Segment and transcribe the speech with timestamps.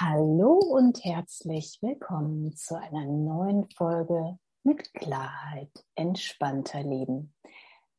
[0.00, 7.34] Hallo und herzlich willkommen zu einer neuen Folge mit Klarheit, entspannter Leben.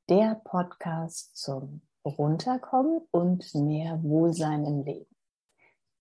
[0.08, 5.13] Der Podcast zum Runterkommen und mehr Wohlsein im Leben.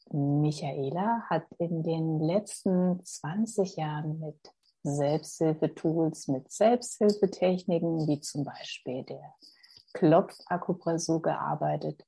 [0.10, 4.40] Michaela hat in den letzten 20 Jahren mit
[4.84, 9.36] Selbsthilfetools, mit Selbsthilfetechniken wie zum Beispiel der
[9.92, 12.06] Klopfakupressur gearbeitet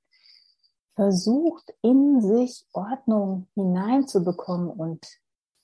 [0.95, 5.05] versucht, in sich Ordnung hineinzubekommen und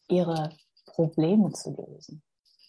[0.07, 2.23] ihre Probleme zu lösen.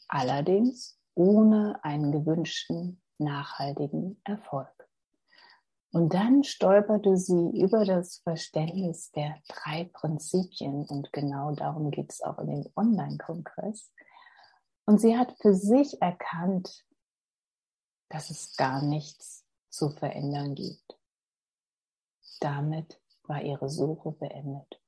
[0.09, 4.69] Allerdings ohne einen gewünschten nachhaltigen Erfolg.
[5.93, 12.23] Und dann stolperte sie über das Verständnis der drei Prinzipien und genau darum geht es
[12.23, 13.93] auch in dem Online-Kongress.
[14.87, 16.85] Und sie hat für sich erkannt,
[18.09, 20.90] dass es gar nichts zu verändern gibt.
[22.41, 24.81] Damit war ihre Suche beendet.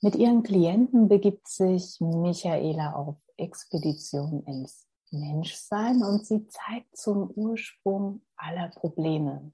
[0.00, 8.22] Mit ihren Klienten begibt sich Michaela auf Expedition ins Menschsein und sie zeigt zum Ursprung
[8.36, 9.52] aller Probleme,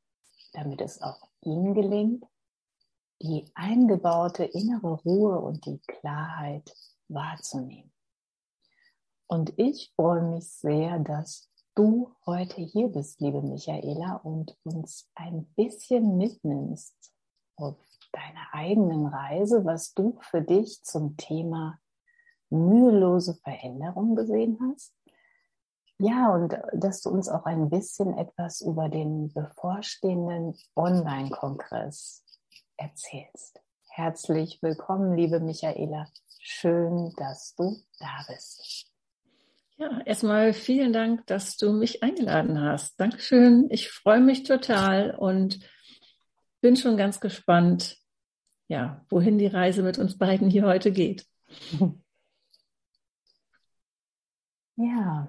[0.53, 2.25] damit es auch ihnen gelingt,
[3.21, 6.75] die eingebaute innere Ruhe und die Klarheit
[7.09, 7.93] wahrzunehmen.
[9.27, 15.47] Und ich freue mich sehr, dass du heute hier bist, liebe Michaela, und uns ein
[15.57, 16.95] bisschen mitnimmst
[17.57, 17.77] auf
[18.13, 21.79] deiner eigenen Reise, was du für dich zum Thema
[22.49, 24.95] mühelose Veränderung gesehen hast.
[25.99, 32.25] Ja, und dass du uns auch ein bisschen etwas über den bevorstehenden Online-Kongress
[32.79, 33.61] erzählst.
[33.91, 36.09] Herzlich willkommen, liebe Michaela.
[36.39, 38.90] Schön, dass du da bist.
[39.81, 43.01] Ja, erstmal vielen Dank, dass du mich eingeladen hast.
[43.01, 43.67] Dankeschön.
[43.71, 45.59] Ich freue mich total und
[46.61, 47.97] bin schon ganz gespannt,
[48.69, 51.27] ja, wohin die Reise mit uns beiden hier heute geht.
[54.77, 55.29] Ja,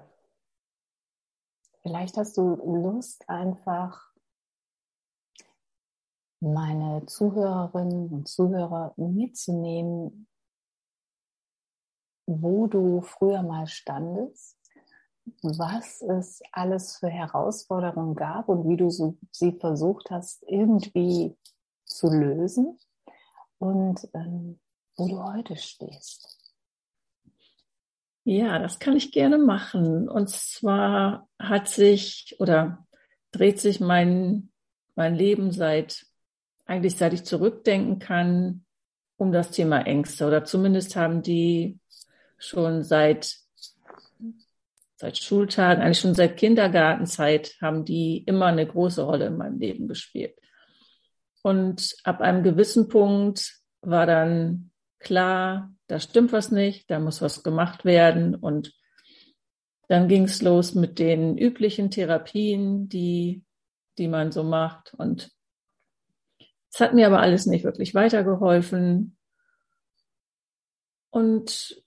[1.82, 4.10] vielleicht hast du Lust, einfach
[6.40, 10.26] meine Zuhörerinnen und Zuhörer mitzunehmen
[12.40, 14.56] wo du früher mal standest,
[15.42, 21.36] was es alles für Herausforderungen gab und wie du sie versucht hast, irgendwie
[21.84, 22.78] zu lösen
[23.58, 24.58] und ähm,
[24.96, 26.38] wo du heute stehst.
[28.24, 30.08] Ja, das kann ich gerne machen.
[30.08, 32.86] Und zwar hat sich oder
[33.32, 34.50] dreht sich mein,
[34.94, 36.06] mein Leben seit,
[36.64, 38.64] eigentlich seit ich zurückdenken kann,
[39.16, 40.26] um das Thema Ängste.
[40.26, 41.80] Oder zumindest haben die
[42.42, 43.36] schon seit,
[44.96, 49.88] seit Schultagen, eigentlich schon seit Kindergartenzeit haben die immer eine große Rolle in meinem Leben
[49.88, 50.34] gespielt.
[51.42, 57.42] Und ab einem gewissen Punkt war dann klar, da stimmt was nicht, da muss was
[57.42, 58.34] gemacht werden.
[58.34, 58.72] Und
[59.88, 63.44] dann ging es los mit den üblichen Therapien, die,
[63.98, 64.94] die man so macht.
[64.94, 65.32] Und
[66.72, 69.16] es hat mir aber alles nicht wirklich weitergeholfen.
[71.10, 71.81] Und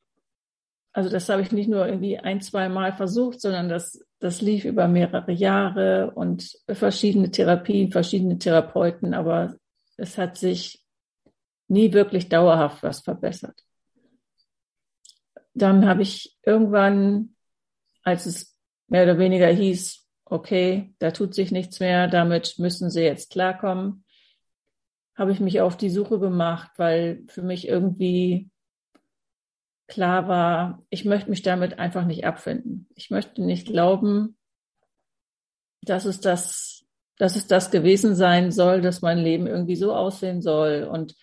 [0.95, 4.63] also das habe ich nicht nur irgendwie ein, zwei Mal versucht, sondern das, das lief
[4.63, 9.57] über mehrere Jahre und verschiedene Therapien, verschiedene Therapeuten, aber
[9.97, 10.81] es hat sich
[11.67, 13.59] nie wirklich dauerhaft was verbessert.
[15.53, 17.35] Dann habe ich irgendwann,
[18.03, 18.56] als es
[18.88, 24.06] mehr oder weniger hieß, okay, da tut sich nichts mehr, damit müssen Sie jetzt klarkommen,
[25.13, 28.50] habe ich mich auf die Suche gemacht, weil für mich irgendwie
[29.87, 32.87] klar war, ich möchte mich damit einfach nicht abfinden.
[32.95, 34.37] Ich möchte nicht glauben,
[35.81, 36.85] dass es das,
[37.17, 41.15] dass es das gewesen sein soll, dass mein Leben irgendwie so aussehen soll und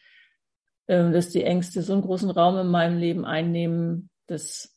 [0.86, 4.10] äh, dass die Ängste so einen großen Raum in meinem Leben einnehmen.
[4.26, 4.76] Das,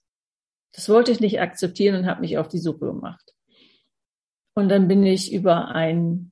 [0.74, 3.34] das wollte ich nicht akzeptieren und habe mich auf die Suche gemacht.
[4.56, 6.32] Und dann bin ich über ein,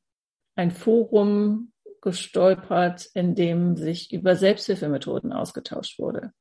[0.56, 1.72] ein Forum
[2.02, 6.34] gestolpert, in dem sich über Selbsthilfemethoden ausgetauscht wurde.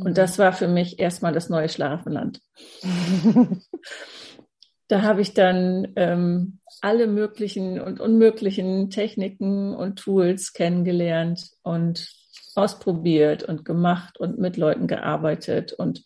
[0.00, 2.40] Und das war für mich erstmal das neue Schlafenland.
[4.88, 12.08] da habe ich dann ähm, alle möglichen und unmöglichen Techniken und Tools kennengelernt und
[12.54, 16.04] ausprobiert und gemacht und mit Leuten gearbeitet und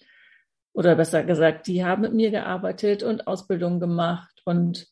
[0.72, 4.86] oder besser gesagt, die haben mit mir gearbeitet und Ausbildung gemacht und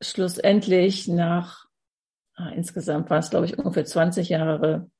[0.00, 1.66] schlussendlich nach
[2.38, 4.90] ah, insgesamt war es, glaube ich, ungefähr 20 Jahre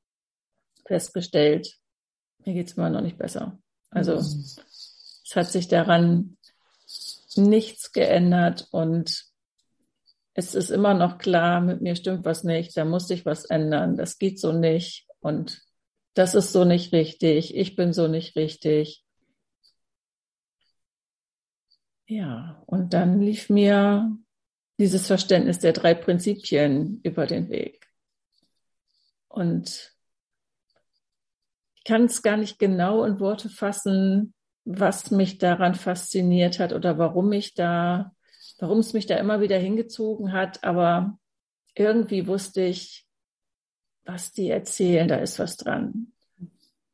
[0.86, 1.78] festgestellt,
[2.48, 3.58] mir geht es immer noch nicht besser.
[3.90, 4.18] Also mhm.
[4.18, 6.38] es hat sich daran
[7.36, 9.26] nichts geändert und
[10.32, 13.98] es ist immer noch klar, mit mir stimmt was nicht, da muss sich was ändern,
[13.98, 15.60] das geht so nicht und
[16.14, 19.04] das ist so nicht richtig, ich bin so nicht richtig.
[22.06, 24.16] Ja, und dann lief mir
[24.78, 27.86] dieses Verständnis der drei Prinzipien über den Weg.
[29.28, 29.97] Und ich
[31.88, 34.34] kann es gar nicht genau in Worte fassen,
[34.66, 38.12] was mich daran fasziniert hat oder warum ich da,
[38.58, 40.62] warum es mich da immer wieder hingezogen hat.
[40.64, 41.18] Aber
[41.74, 43.06] irgendwie wusste ich,
[44.04, 46.12] was die erzählen, da ist was dran.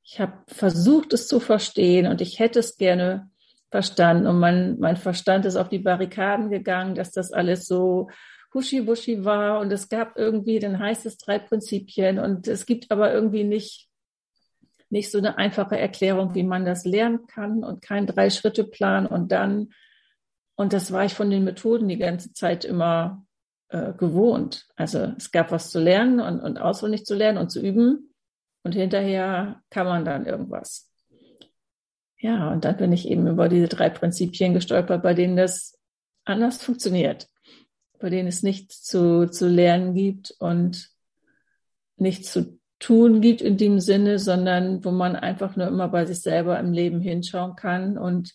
[0.05, 3.31] Ich habe versucht, es zu verstehen und ich hätte es gerne
[3.73, 4.29] verstanden.
[4.29, 8.11] Und mein, mein Verstand ist auf die Barrikaden gegangen, dass das alles so
[8.53, 9.59] huschi-wuschi war.
[9.59, 12.21] Und es gab irgendwie, dann heißt es drei Prinzipien.
[12.21, 13.89] Und es gibt aber irgendwie nicht,
[14.91, 19.07] nicht so eine einfache Erklärung, wie man das lernen kann und kein Drei-Schritte-Plan.
[19.07, 19.73] Und dann,
[20.57, 23.27] und das war ich von den Methoden die ganze Zeit immer
[23.69, 24.67] äh, gewohnt.
[24.77, 28.15] Also es gab was zu lernen und, und auswendig zu lernen und zu üben.
[28.63, 30.91] Und hinterher kann man dann irgendwas.
[32.19, 35.79] Ja, und dann bin ich eben über diese drei Prinzipien gestolpert, bei denen das
[36.25, 37.29] anders funktioniert,
[37.99, 40.91] bei denen es nichts zu, zu lernen gibt und
[41.97, 46.21] nichts zu tun gibt in dem Sinne, sondern wo man einfach nur immer bei sich
[46.21, 48.35] selber im Leben hinschauen kann und,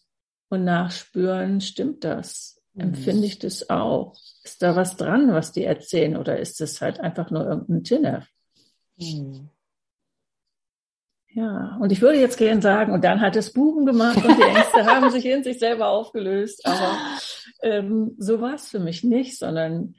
[0.50, 2.60] und nachspüren, stimmt das?
[2.74, 2.82] Mhm.
[2.82, 4.16] Empfinde ich das auch?
[4.44, 8.28] Ist da was dran, was die erzählen oder ist das halt einfach nur irgendein Tinnef?
[8.98, 9.50] Mhm.
[11.32, 14.42] Ja, und ich würde jetzt gerne sagen, und dann hat es Buben gemacht und die
[14.42, 16.66] Ängste haben sich in sich selber aufgelöst.
[16.66, 16.98] Aber
[17.62, 19.94] ähm, so war es für mich nicht, sondern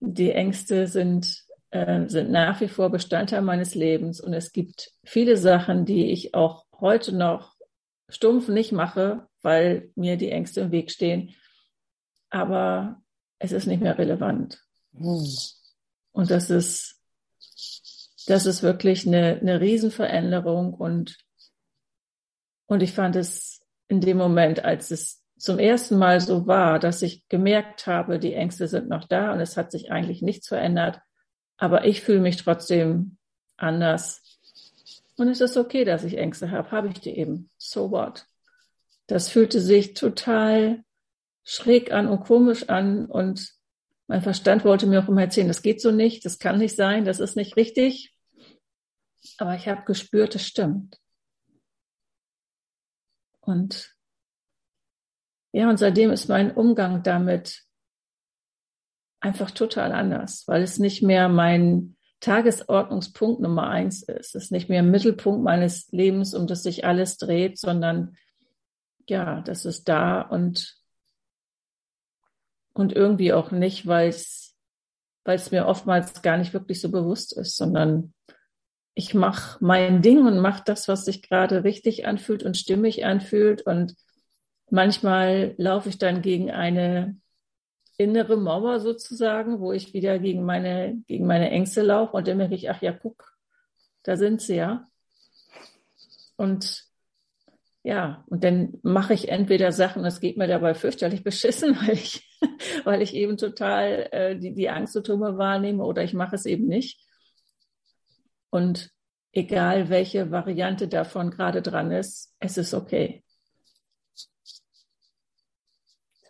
[0.00, 1.45] die Ängste sind,
[1.76, 4.20] äh, sind nach wie vor Bestandteil meines Lebens.
[4.20, 7.56] Und es gibt viele Sachen, die ich auch heute noch
[8.08, 11.34] stumpf nicht mache, weil mir die Ängste im Weg stehen.
[12.30, 13.02] Aber
[13.38, 14.62] es ist nicht mehr relevant.
[14.94, 15.26] Hm.
[16.12, 16.96] Und das ist
[18.26, 21.16] das ist wirklich eine, eine Riesenveränderung und,
[22.66, 27.02] und ich fand es in dem Moment, als es zum ersten Mal so war, dass
[27.02, 31.00] ich gemerkt habe, die Ängste sind noch da und es hat sich eigentlich nichts verändert,
[31.56, 33.16] aber ich fühle mich trotzdem
[33.56, 34.22] anders.
[35.16, 37.50] Und es ist okay, dass ich Ängste habe, habe ich die eben.
[37.56, 38.26] So what?
[39.06, 40.84] Das fühlte sich total
[41.44, 43.54] schräg an und komisch an und
[44.08, 47.04] mein Verstand wollte mir auch immer erzählen, das geht so nicht, das kann nicht sein,
[47.04, 48.14] das ist nicht richtig.
[49.38, 51.00] Aber ich habe gespürt, es stimmt.
[53.40, 53.96] Und
[55.52, 57.65] ja, und seitdem ist mein Umgang damit
[59.26, 64.36] einfach total anders, weil es nicht mehr mein Tagesordnungspunkt Nummer eins ist.
[64.36, 68.16] Es ist nicht mehr Mittelpunkt meines Lebens, um das sich alles dreht, sondern
[69.08, 70.76] ja, das ist da und,
[72.72, 74.56] und irgendwie auch nicht, weil es,
[75.24, 78.14] weil es mir oftmals gar nicht wirklich so bewusst ist, sondern
[78.94, 83.62] ich mache mein Ding und mache das, was sich gerade richtig anfühlt und stimmig anfühlt.
[83.62, 83.96] Und
[84.70, 87.16] manchmal laufe ich dann gegen eine
[87.98, 92.54] innere Mauer sozusagen, wo ich wieder gegen meine, gegen meine Ängste laufe und dann merke
[92.54, 93.36] ich, ach ja, guck,
[94.02, 94.88] da sind sie ja.
[96.36, 96.86] Und
[97.82, 102.28] ja, und dann mache ich entweder Sachen, es geht mir dabei fürchterlich beschissen, weil ich,
[102.84, 107.00] weil ich eben total äh, die, die Angstsymptome wahrnehme oder ich mache es eben nicht.
[108.50, 108.90] Und
[109.32, 113.22] egal welche Variante davon gerade dran ist, es ist okay.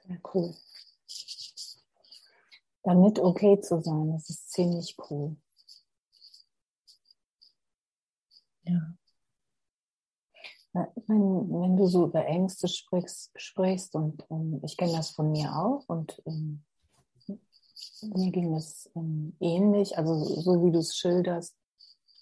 [0.07, 0.55] Sehr cool.
[2.87, 5.37] Damit okay zu sein, das ist ziemlich cool.
[8.63, 8.95] Ja.
[10.73, 15.51] Wenn, wenn du so über Ängste sprichst, sprichst und um, ich kenne das von mir
[15.51, 16.65] auch und um,
[17.27, 21.57] mir ging es um, ähnlich, also so wie du es schilderst,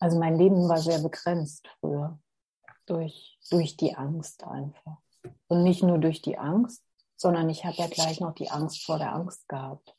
[0.01, 2.19] also mein Leben war sehr begrenzt früher
[2.87, 4.97] durch, durch die Angst einfach.
[5.49, 6.83] Und nicht nur durch die Angst,
[7.17, 9.94] sondern ich habe ja gleich noch die Angst vor der Angst gehabt.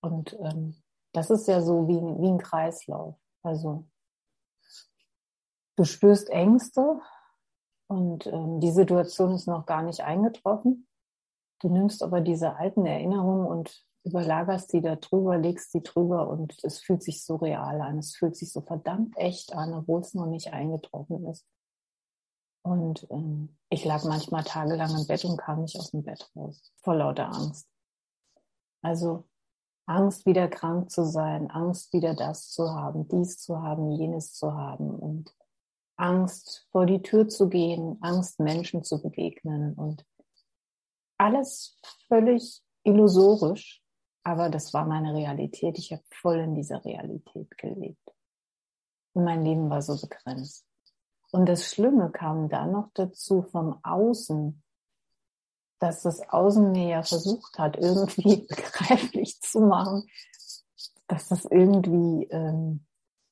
[0.00, 0.76] Und ähm,
[1.12, 3.16] das ist ja so wie, wie ein Kreislauf.
[3.42, 3.84] Also
[5.76, 7.00] du spürst Ängste
[7.88, 10.86] und ähm, die Situation ist noch gar nicht eingetroffen.
[11.60, 16.56] Du nimmst aber diese alten Erinnerungen und überlagerst die da drüber, legst die drüber und
[16.62, 17.98] es fühlt sich so real an.
[17.98, 21.46] Es fühlt sich so verdammt echt an, obwohl es noch nicht eingetroffen ist.
[22.62, 26.72] Und ähm, ich lag manchmal tagelang im Bett und kam nicht aus dem Bett raus,
[26.82, 27.66] vor lauter Angst.
[28.82, 29.24] Also
[29.88, 34.54] Angst, wieder krank zu sein, Angst, wieder das zu haben, dies zu haben, jenes zu
[34.54, 35.34] haben und
[35.96, 40.04] Angst, vor die Tür zu gehen, Angst, Menschen zu begegnen und
[41.16, 43.82] alles völlig illusorisch,
[44.22, 45.78] aber das war meine Realität.
[45.78, 48.14] Ich habe voll in dieser Realität gelebt.
[49.14, 50.66] Und mein Leben war so begrenzt.
[51.32, 54.62] Und das Schlimme kam dann noch dazu vom Außen,
[55.78, 60.08] dass das Außen mir ja versucht hat, irgendwie begreiflich zu machen,
[61.06, 62.86] dass das irgendwie, ähm,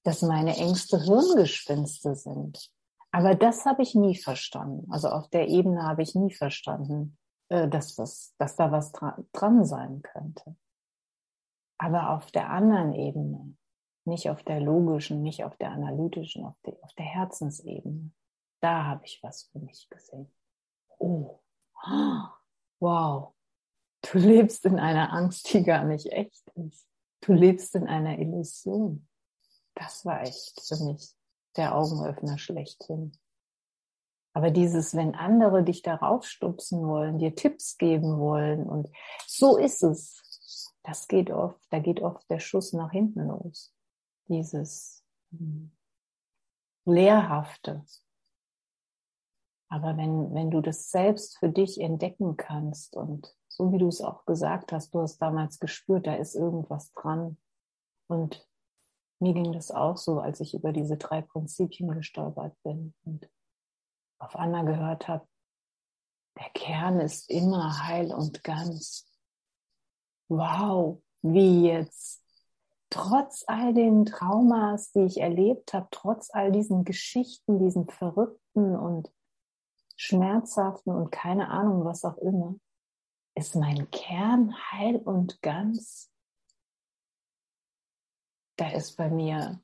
[0.05, 2.71] dass meine Ängste Hirngespinste sind.
[3.11, 4.91] Aber das habe ich nie verstanden.
[4.91, 7.17] Also auf der Ebene habe ich nie verstanden,
[7.49, 10.57] äh, dass, das, dass da was dra dran sein könnte.
[11.79, 13.57] Aber auf der anderen Ebene,
[14.05, 18.13] nicht auf der logischen, nicht auf der analytischen, auf, die, auf der Herzensebene,
[18.61, 20.33] da habe ich was für mich gesehen.
[20.99, 21.41] Oh,
[22.81, 23.35] wow,
[24.03, 26.87] du lebst in einer Angst, die gar nicht echt ist.
[27.21, 29.09] Du lebst in einer Illusion.
[29.75, 31.15] Das war echt für mich
[31.57, 33.13] der Augenöffner schlechthin.
[34.33, 38.91] Aber dieses, wenn andere dich darauf stupsen wollen, dir Tipps geben wollen und
[39.27, 43.73] so ist es, das geht oft, da geht oft der Schuss nach hinten los.
[44.29, 45.73] Dieses hm,
[46.85, 47.85] Lehrhafte.
[49.69, 54.01] Aber wenn, wenn du das selbst für dich entdecken kannst und so wie du es
[54.01, 57.39] auch gesagt hast, du hast damals gespürt, da ist irgendwas dran.
[58.07, 58.47] Und
[59.19, 63.29] mir ging das auch so, als ich über diese drei Prinzipien gestolpert bin und
[64.19, 65.27] auf einmal gehört habe,
[66.39, 69.07] der Kern ist immer heil und ganz.
[70.29, 72.23] Wow, wie jetzt.
[72.91, 79.11] Trotz all den Traumas, die ich erlebt habe, trotz all diesen Geschichten, diesen verrückten und
[79.97, 82.57] schmerzhaften und keine Ahnung, was auch immer,
[83.35, 86.11] ist mein Kern heil und ganz.
[88.57, 89.61] Da ist bei mir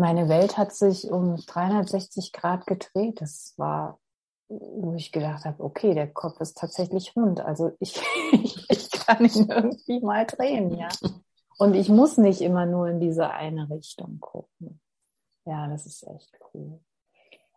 [0.00, 3.20] meine Welt hat sich um 360 Grad gedreht.
[3.20, 4.00] Das war,
[4.48, 7.40] wo ich gedacht habe, okay, der Kopf ist tatsächlich rund.
[7.40, 8.00] Also ich,
[8.68, 10.88] ich kann ihn irgendwie mal drehen, ja.
[11.58, 14.80] Und ich muss nicht immer nur in diese eine Richtung gucken.
[15.44, 16.80] Ja, das ist echt cool.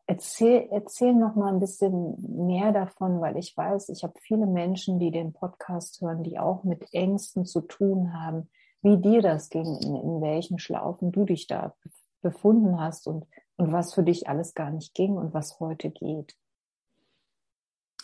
[0.06, 5.00] Erzähl, erzähl noch mal ein bisschen mehr davon, weil ich weiß, ich habe viele Menschen,
[5.00, 8.50] die den Podcast hören, die auch mit Ängsten zu tun haben,
[8.82, 11.74] wie dir das ging, in, in welchen Schlaufen du dich da
[12.22, 16.36] befunden hast und, und was für dich alles gar nicht ging und was heute geht?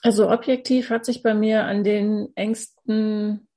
[0.02, 3.50] Also objektiv hat sich bei mir an den Ängsten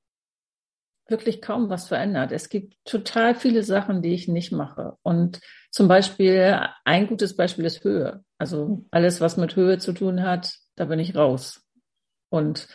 [1.06, 2.32] wirklich kaum was verändert.
[2.32, 4.96] Es gibt total viele Sachen, die ich nicht mache.
[5.02, 8.24] Und zum Beispiel, ein gutes Beispiel ist Höhe.
[8.42, 11.64] Also alles, was mit Höhe zu tun hat, da bin ich raus.
[12.28, 12.66] Und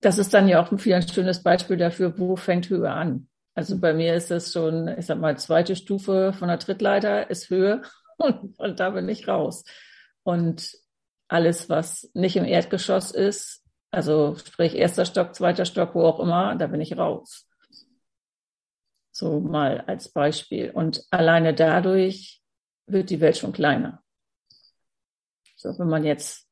[0.00, 3.28] das ist dann ja auch ein viel ein schönes Beispiel dafür, wo fängt Höhe an.
[3.54, 7.50] Also bei mir ist das schon, ich sag mal, zweite Stufe von der Trittleiter ist
[7.50, 7.82] Höhe
[8.16, 9.62] und, und da bin ich raus.
[10.22, 10.72] Und
[11.28, 16.56] alles, was nicht im Erdgeschoss ist, also sprich erster Stock, zweiter Stock, wo auch immer,
[16.56, 17.46] da bin ich raus.
[19.10, 20.70] So mal als Beispiel.
[20.70, 22.41] Und alleine dadurch
[22.86, 24.02] wird die Welt schon kleiner.
[25.56, 26.48] So, wenn man jetzt,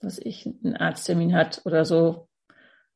[0.00, 2.28] was ich, einen Arzttermin hat oder so,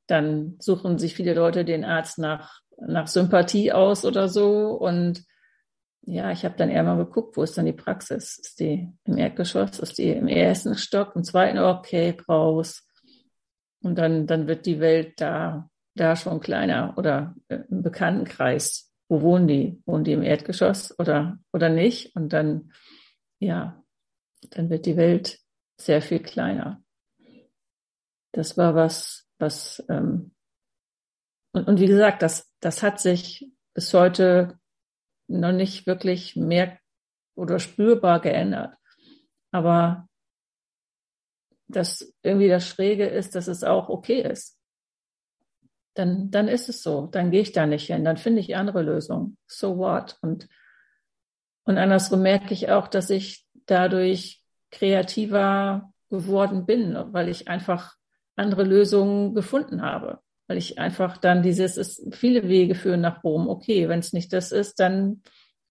[0.07, 4.73] dann suchen sich viele Leute den Arzt nach nach Sympathie aus oder so.
[4.73, 5.25] Und
[6.03, 8.39] ja, ich habe dann eher mal geguckt, wo ist dann die Praxis?
[8.39, 9.79] Ist die im Erdgeschoss?
[9.79, 11.17] Ist die im ersten Stock?
[11.17, 11.59] Im zweiten?
[11.59, 12.87] Okay, raus.
[13.81, 18.93] Und dann, dann wird die Welt da, da schon kleiner oder im Bekanntenkreis.
[19.09, 19.83] Wo wohnen die?
[19.87, 22.15] Wohnen die im Erdgeschoss oder, oder nicht?
[22.17, 22.73] Und dann,
[23.39, 23.83] ja,
[24.51, 25.39] dann wird die Welt
[25.81, 26.83] sehr viel kleiner.
[28.33, 30.35] Das war was, was ähm,
[31.55, 34.59] und, und wie gesagt, das, das hat sich bis heute
[35.29, 36.79] noch nicht wirklich mehr
[37.37, 38.77] oder spürbar geändert.
[39.53, 40.09] Aber
[41.69, 44.61] das irgendwie das Schräge ist, dass es auch okay ist.
[45.95, 47.07] Dann, dann ist es so.
[47.07, 48.05] Dann gehe ich da nicht hin.
[48.05, 49.37] Dann finde ich andere Lösungen.
[49.47, 50.19] So what?
[50.23, 50.49] Und,
[51.65, 57.95] und andersrum merke ich auch, dass ich dadurch kreativer geworden bin, weil ich einfach
[58.37, 63.49] andere Lösungen gefunden habe weil ich einfach dann dieses, es viele Wege führen nach Rom.
[63.49, 65.23] Okay, wenn es nicht das ist, dann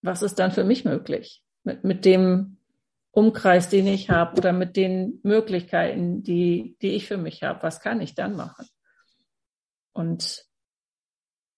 [0.02, 1.42] was ist dann für mich möglich?
[1.62, 2.58] Mit, mit dem
[3.10, 7.80] Umkreis, den ich habe oder mit den Möglichkeiten, die, die ich für mich habe, was
[7.80, 8.66] kann ich dann machen?
[9.94, 10.44] Und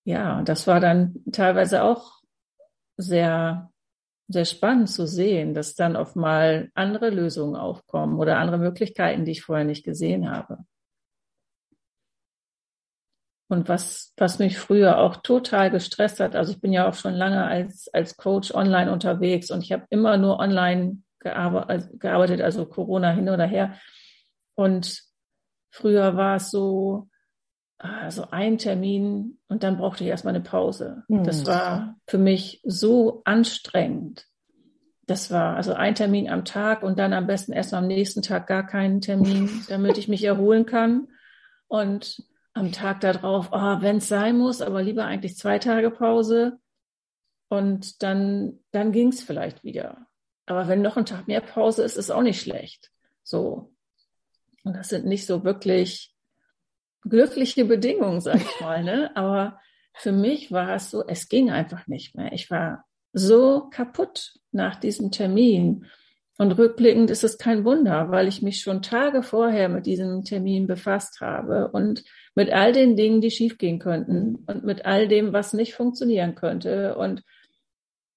[0.05, 2.23] ja, das war dann teilweise auch
[2.97, 3.73] sehr
[4.29, 9.33] sehr spannend zu sehen, dass dann auf mal andere Lösungen aufkommen oder andere Möglichkeiten, die
[9.33, 10.65] ich vorher nicht gesehen habe.
[13.49, 17.15] Und was, was mich früher auch total gestresst hat, also ich bin ja auch schon
[17.15, 23.11] lange als, als Coach online unterwegs und ich habe immer nur online gearbeitet, also Corona
[23.11, 23.79] hin oder her.
[24.57, 25.03] Und
[25.71, 27.09] früher war es so,
[27.79, 31.05] also ein Termin und dann brauchte ich erstmal eine Pause.
[31.09, 31.25] Mhm.
[31.25, 34.27] Das war für mich so anstrengend.
[35.07, 38.47] Das war also ein Termin am Tag und dann am besten erst am nächsten Tag
[38.47, 41.09] gar keinen Termin, damit ich mich erholen kann.
[41.69, 46.59] Und am Tag darauf, oh, wenn es sein muss, aber lieber eigentlich zwei Tage Pause.
[47.49, 50.07] Und dann, dann ging es vielleicht wieder.
[50.47, 52.91] Aber wenn noch ein Tag mehr Pause ist, ist auch nicht schlecht.
[53.23, 53.75] So.
[54.65, 56.16] Und das sind nicht so wirklich
[57.09, 59.11] glückliche Bedingungen, sag ich mal, ne?
[59.17, 59.61] Aber
[59.95, 62.33] für mich war es so, es ging einfach nicht mehr.
[62.33, 65.87] Ich war so kaputt nach diesem Termin.
[66.39, 70.67] Und rückblickend ist es kein Wunder, weil ich mich schon Tage vorher mit diesem Termin
[70.67, 75.55] befasst habe und mit all den Dingen, die schiefgehen könnten und mit all dem, was
[75.55, 76.97] nicht funktionieren könnte.
[76.99, 77.23] Und,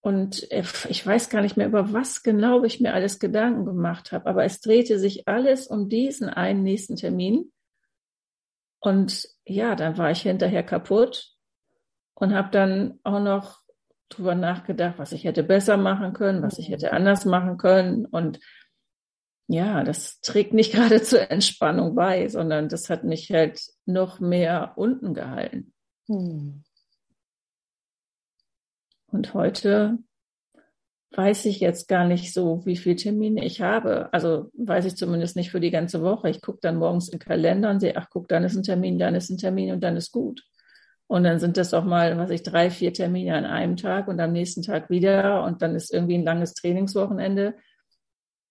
[0.02, 4.26] und ich weiß gar nicht mehr, über was genau ich mir alles Gedanken gemacht habe,
[4.26, 7.54] aber es drehte sich alles um diesen einen nächsten Termin.
[8.80, 11.34] Und ja, dann war ich hinterher kaputt
[12.14, 13.60] und habe dann auch noch
[14.10, 18.06] drüber nachgedacht, was ich hätte besser machen können, was ich hätte anders machen können.
[18.06, 18.40] Und
[19.48, 24.74] ja, das trägt nicht gerade zur Entspannung bei, sondern das hat mich halt noch mehr
[24.76, 25.74] unten gehalten.
[26.08, 26.64] Hm.
[29.12, 29.98] Und heute
[31.12, 34.14] weiß ich jetzt gar nicht so, wie viele Termine ich habe.
[34.14, 36.30] Also weiß ich zumindest nicht für die ganze Woche.
[36.30, 39.16] Ich gucke dann morgens im Kalender und sehe, ach guck, dann ist ein Termin, dann
[39.16, 40.44] ist ein Termin und dann ist gut.
[41.08, 44.20] Und dann sind das auch mal, was ich, drei, vier Termine an einem Tag und
[44.20, 47.56] am nächsten Tag wieder und dann ist irgendwie ein langes Trainingswochenende.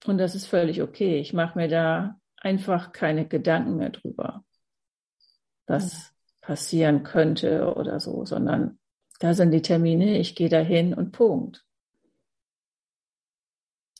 [0.06, 1.18] Und das ist völlig okay.
[1.20, 4.44] Ich mache mir da einfach keine Gedanken mehr drüber,
[5.66, 8.78] was passieren könnte oder so, sondern
[9.20, 11.64] da sind die Termine, ich gehe dahin und Punkt.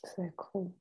[0.05, 0.73] Sehr cool.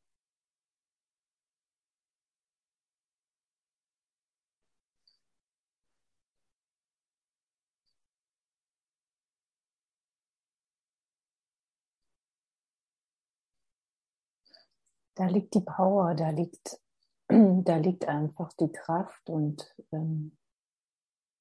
[15.16, 16.80] Da liegt die Power, da liegt,
[17.28, 20.38] da liegt einfach die Kraft und ähm,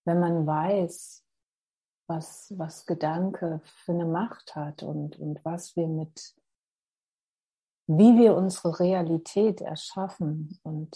[0.03, 1.23] wenn man weiß,
[2.07, 6.33] was, was Gedanke für eine Macht hat und, und was wir mit
[7.87, 10.95] wie wir unsere Realität erschaffen und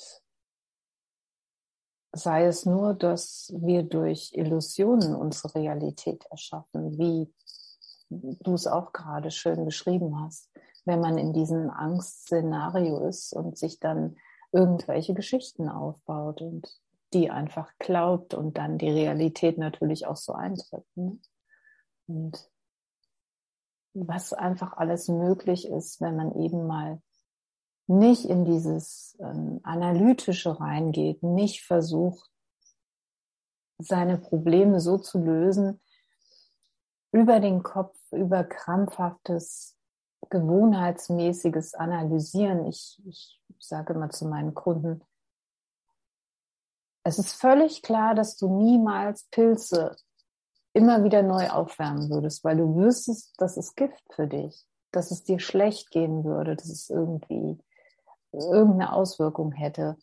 [2.14, 7.34] sei es nur, dass wir durch Illusionen unsere Realität erschaffen, wie
[8.10, 10.50] du es auch gerade schön beschrieben hast,
[10.84, 14.18] wenn man in diesem Angstszenario ist und sich dann
[14.52, 16.68] irgendwelche Geschichten aufbaut und
[17.14, 20.86] die einfach glaubt und dann die Realität natürlich auch so eintritt.
[20.96, 21.20] Ne?
[22.08, 22.50] Und
[23.94, 27.02] was einfach alles möglich ist, wenn man eben mal
[27.88, 32.30] nicht in dieses ähm, Analytische reingeht, nicht versucht,
[33.80, 35.82] seine Probleme so zu lösen,
[37.12, 39.78] über den Kopf, über krampfhaftes,
[40.30, 42.68] gewohnheitsmäßiges Analysieren.
[42.68, 45.04] Ich, ich sage immer zu meinen Kunden,
[47.04, 49.98] es ist völlig klar, dass du niemals Pilze
[50.74, 55.24] immer wieder neu aufwärmen würdest, weil du wüsstest, das ist Gift für dich, dass es
[55.24, 57.60] dir schlecht gehen würde, dass es irgendwie
[58.32, 59.98] irgendeine Auswirkung hätte.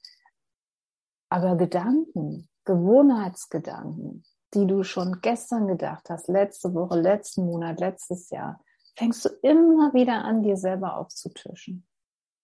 [1.31, 8.63] Aber Gedanken, Gewohnheitsgedanken, die du schon gestern gedacht hast, letzte Woche, letzten Monat, letztes Jahr,
[8.97, 11.87] fängst du immer wieder an, dir selber aufzutischen.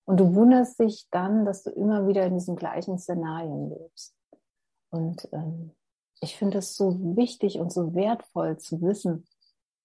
[0.07, 4.15] Und du wunderst dich dann, dass du immer wieder in diesen gleichen Szenarien lebst.
[4.91, 5.73] Und ähm,
[6.25, 9.27] ich finde es so wichtig und so wertvoll zu wissen,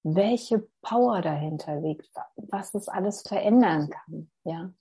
[0.03, 4.73] welche Power dahinter liegt, was es alles verändern kann, ja.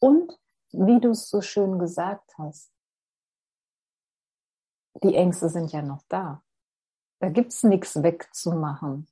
[0.00, 0.38] Und
[0.72, 2.72] wie du es so schön gesagt hast,
[5.02, 6.42] die Ängste sind ja noch da.
[7.20, 9.06] Da gibt's nichts wegzumachen.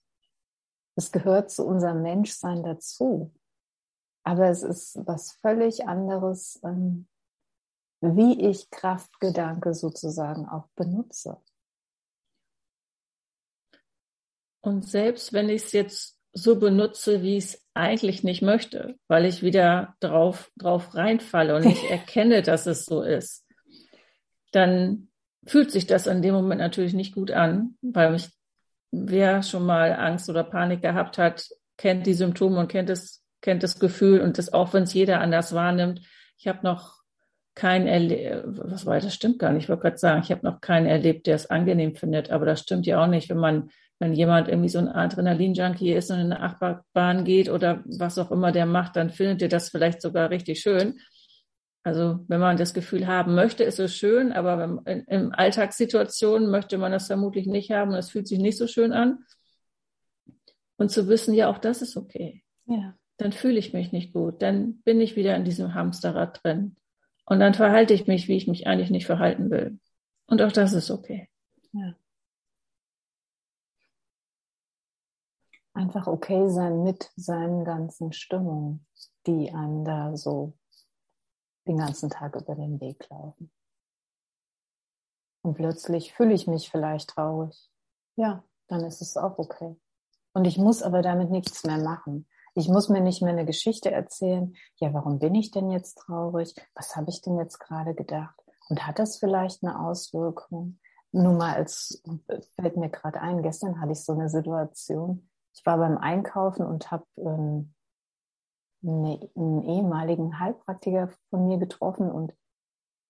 [0.96, 3.32] Es gehört zu unserem Menschsein dazu.
[4.24, 7.08] Aber es ist was völlig anderes, ähm,
[8.00, 11.40] wie ich Kraftgedanke sozusagen auch benutze.
[14.62, 19.26] Und selbst wenn ich es jetzt so benutze, wie ich es eigentlich nicht möchte, weil
[19.26, 23.46] ich wieder drauf, drauf reinfalle und ich erkenne, dass es so ist,
[24.52, 25.08] dann
[25.44, 28.30] fühlt sich das in dem Moment natürlich nicht gut an, weil mich,
[28.90, 33.62] wer schon mal Angst oder Panik gehabt hat, kennt die Symptome und kennt es kennt
[33.62, 36.00] das Gefühl und das auch, wenn es jeder anders wahrnimmt.
[36.38, 37.02] Ich habe noch
[37.54, 40.62] keinen erlebt, was war das stimmt gar nicht, ich wollte gerade sagen, ich habe noch
[40.62, 43.70] keinen erlebt, der es angenehm findet, aber das stimmt ja auch nicht, wenn man,
[44.02, 48.32] wenn jemand irgendwie so ein Adrenalin-Junkie ist und in eine Achterbahn geht oder was auch
[48.32, 50.98] immer der macht, dann findet ihr das vielleicht sogar richtig schön.
[51.84, 56.50] Also wenn man das Gefühl haben möchte, ist es schön, aber wenn, in, in Alltagssituationen
[56.50, 59.24] möchte man das vermutlich nicht haben und es fühlt sich nicht so schön an.
[60.78, 62.42] Und zu wissen, ja, auch das ist okay.
[62.66, 62.96] Ja.
[63.18, 66.74] Dann fühle ich mich nicht gut, dann bin ich wieder in diesem Hamsterrad drin.
[67.24, 69.78] Und dann verhalte ich mich, wie ich mich eigentlich nicht verhalten will.
[70.26, 71.28] Und auch das ist okay.
[71.72, 71.94] Ja.
[75.74, 78.86] Einfach okay sein mit seinen ganzen Stimmungen,
[79.26, 80.54] die einem da so
[81.66, 83.50] den ganzen Tag über den Weg laufen.
[85.42, 87.70] Und plötzlich fühle ich mich vielleicht traurig.
[88.16, 89.76] Ja, dann ist es auch okay.
[90.34, 92.26] Und ich muss aber damit nichts mehr machen.
[92.54, 94.54] Ich muss mir nicht mehr eine Geschichte erzählen.
[94.76, 96.54] Ja, warum bin ich denn jetzt traurig?
[96.74, 98.38] Was habe ich denn jetzt gerade gedacht?
[98.68, 100.78] Und hat das vielleicht eine Auswirkung?
[101.12, 102.02] Nur mal als,
[102.54, 105.28] fällt mir gerade ein, gestern hatte ich so eine Situation.
[105.54, 107.74] Ich war beim Einkaufen und habe ähm,
[108.82, 112.32] eine, einen ehemaligen Heilpraktiker von mir getroffen und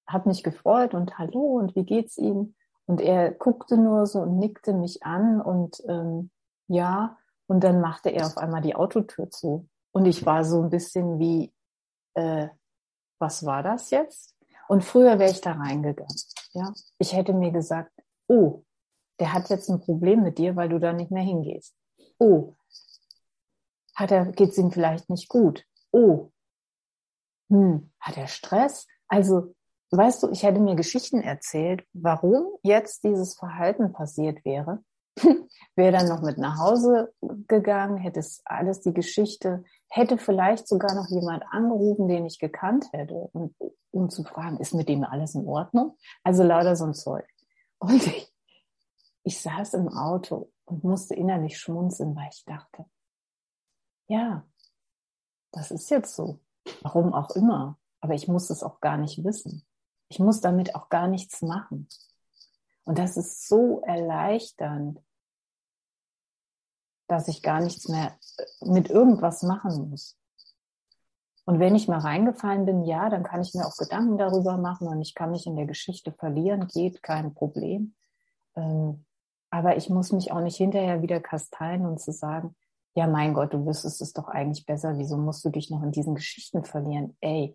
[0.06, 2.54] habe mich gefreut und hallo und wie geht's ihm?
[2.86, 6.30] Und er guckte nur so und nickte mich an und ähm,
[6.66, 9.68] ja, und dann machte er auf einmal die Autotür zu.
[9.92, 11.52] Und ich war so ein bisschen wie,
[12.14, 12.48] äh,
[13.18, 14.34] was war das jetzt?
[14.68, 16.16] Und früher wäre ich da reingegangen.
[16.52, 17.92] Ja, ich hätte mir gesagt,
[18.26, 18.64] oh,
[19.20, 21.74] der hat jetzt ein Problem mit dir, weil du da nicht mehr hingehst.
[22.22, 22.54] Oh,
[23.96, 25.66] hat er, geht's ihm vielleicht nicht gut?
[25.90, 26.30] Oh,
[27.50, 28.86] hm, hat er Stress?
[29.08, 29.56] Also,
[29.90, 34.84] weißt du, ich hätte mir Geschichten erzählt, warum jetzt dieses Verhalten passiert wäre.
[35.74, 37.12] wäre dann noch mit nach Hause
[37.48, 42.86] gegangen, hätte es alles die Geschichte, hätte vielleicht sogar noch jemand angerufen, den ich gekannt
[42.92, 43.52] hätte, um,
[43.90, 45.98] um zu fragen, ist mit dem alles in Ordnung?
[46.22, 47.26] Also lauter so ein Zeug.
[47.80, 48.32] Und ich,
[49.24, 52.84] ich saß im Auto und musste innerlich schmunzeln, weil ich dachte,
[54.08, 54.46] ja,
[55.52, 56.40] das ist jetzt so.
[56.82, 57.78] Warum auch immer.
[58.00, 59.64] Aber ich muss es auch gar nicht wissen.
[60.08, 61.88] Ich muss damit auch gar nichts machen.
[62.84, 65.00] Und das ist so erleichternd,
[67.06, 68.18] dass ich gar nichts mehr
[68.60, 70.18] mit irgendwas machen muss.
[71.44, 74.86] Und wenn ich mal reingefallen bin, ja, dann kann ich mir auch Gedanken darüber machen
[74.86, 77.94] und ich kann mich in der Geschichte verlieren, geht kein Problem.
[78.54, 79.04] Ähm,
[79.52, 82.56] aber ich muss mich auch nicht hinterher wieder kasteien und zu sagen,
[82.94, 85.92] ja, mein Gott, du wüsstest es doch eigentlich besser, wieso musst du dich noch in
[85.92, 87.16] diesen Geschichten verlieren?
[87.20, 87.54] Ey,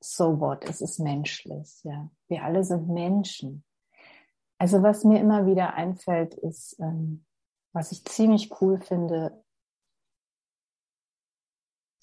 [0.00, 2.10] so what, es ist menschlich, ja.
[2.28, 3.62] Wir alle sind Menschen.
[4.56, 7.26] Also was mir immer wieder einfällt, ist, ähm,
[7.74, 9.44] was ich ziemlich cool finde,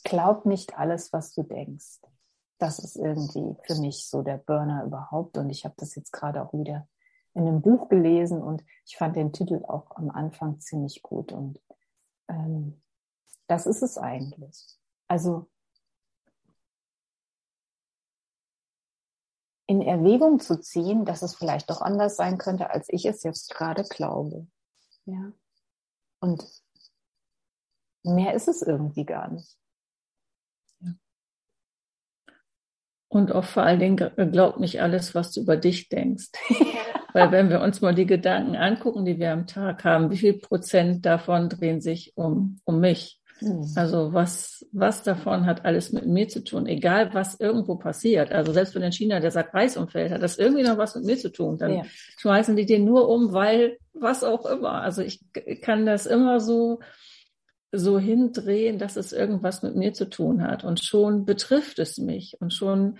[0.03, 1.99] glaub nicht alles, was du denkst.
[2.59, 5.39] Das ist irgendwie für mich so der Burner überhaupt.
[5.39, 6.87] Und ich habe das jetzt gerade auch wieder
[7.33, 11.31] in einem Buch gelesen und ich fand den Titel auch am Anfang ziemlich gut.
[11.31, 11.59] Und
[12.27, 12.81] ähm,
[13.47, 14.77] das ist es eigentlich.
[15.07, 15.49] Also
[19.67, 23.53] in Erwägung zu ziehen, dass es vielleicht doch anders sein könnte, als ich es jetzt
[23.53, 24.47] gerade glaube.
[25.05, 25.31] Ja.
[26.19, 26.45] Und
[28.03, 29.57] mehr ist es irgendwie gar nicht.
[33.07, 36.31] Und auch vor allen Dingen glaub nicht alles, was du über dich denkst.
[37.13, 40.33] Weil wenn wir uns mal die Gedanken angucken, die wir am Tag haben, wie viel
[40.33, 43.21] Prozent davon drehen sich um, um mich?
[43.41, 43.65] Mhm.
[43.75, 46.67] Also was, was davon hat alles mit mir zu tun?
[46.67, 48.31] Egal, was irgendwo passiert.
[48.31, 51.17] Also selbst wenn in China der Reis umfällt, hat das irgendwie noch was mit mir
[51.17, 51.57] zu tun.
[51.57, 51.83] Dann ja.
[52.17, 54.81] schmeißen die den nur um, weil was auch immer.
[54.81, 55.21] Also ich
[55.61, 56.79] kann das immer so,
[57.71, 60.63] so hindrehen, dass es irgendwas mit mir zu tun hat.
[60.63, 62.99] Und schon betrifft es mich und schon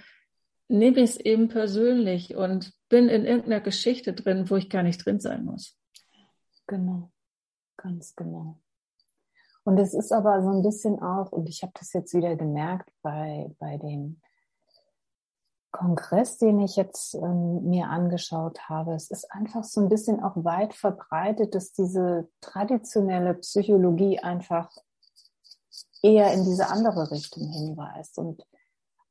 [0.72, 5.06] nehme ich es eben persönlich und bin in irgendeiner Geschichte drin, wo ich gar nicht
[5.06, 5.78] drin sein muss.
[6.68, 7.12] Genau,
[7.78, 8.58] ganz genau.
[9.64, 12.90] Und es ist aber so ein bisschen auch, und ich habe das jetzt wieder gemerkt
[13.02, 14.22] bei, bei dem
[15.72, 20.44] Kongress, den ich jetzt ähm, mir angeschaut habe, es ist einfach so ein bisschen auch
[20.44, 24.70] weit verbreitet, dass diese traditionelle Psychologie einfach
[26.02, 28.18] eher in diese andere Richtung hinweist.
[28.18, 28.44] Und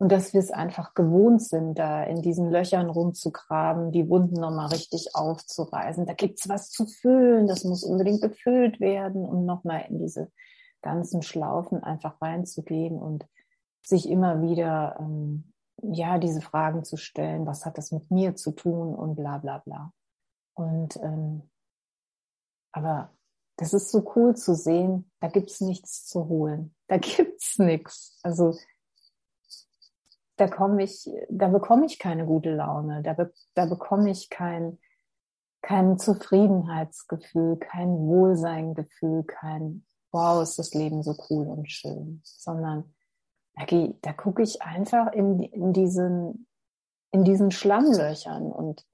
[0.00, 4.68] und dass wir es einfach gewohnt sind, da in diesen Löchern rumzugraben, die Wunden nochmal
[4.68, 6.06] richtig aufzureißen.
[6.06, 10.32] Da gibt's was zu füllen, das muss unbedingt gefüllt werden, um nochmal in diese
[10.80, 13.26] ganzen Schlaufen einfach reinzugehen und
[13.82, 18.52] sich immer wieder ähm, ja diese Fragen zu stellen, was hat das mit mir zu
[18.52, 19.92] tun und bla bla bla.
[20.54, 21.42] Und ähm,
[22.72, 23.10] aber
[23.58, 26.74] das ist so cool zu sehen, da gibt's nichts zu holen.
[26.88, 28.18] Da gibt's nichts.
[28.22, 28.54] Also
[30.40, 34.78] da komme ich, da bekomme ich keine gute Laune, da, be, da bekomme ich kein,
[35.60, 42.92] kein Zufriedenheitsgefühl, kein Wohlseingefühl, kein Wow, ist das Leben so cool und schön, sondern
[43.54, 43.64] da,
[44.02, 46.48] da gucke ich einfach in, in, diesen,
[47.12, 48.84] in diesen Schlammlöchern und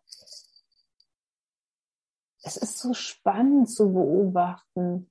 [2.43, 5.11] es ist so spannend zu beobachten,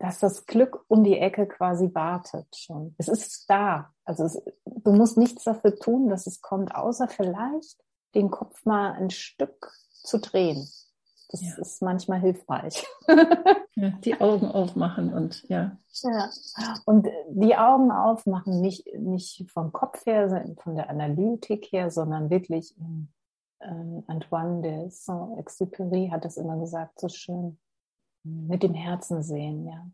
[0.00, 2.94] dass das Glück um die Ecke quasi wartet schon.
[2.96, 3.92] Es ist da.
[4.04, 7.76] Also es, du musst nichts dafür tun, dass es kommt, außer vielleicht
[8.14, 9.70] den Kopf mal ein Stück
[10.02, 10.66] zu drehen.
[11.28, 11.54] Das ja.
[11.58, 12.84] ist manchmal hilfreich.
[13.76, 15.76] ja, die Augen aufmachen und ja.
[16.02, 16.30] Ja.
[16.86, 22.74] Und die Augen aufmachen, nicht, nicht vom Kopf her, von der Analytik her, sondern wirklich,
[23.58, 27.58] äh, Antoine de Saint-Exupéry hat es immer gesagt, so schön,
[28.22, 29.90] mit dem Herzen sehen, ja.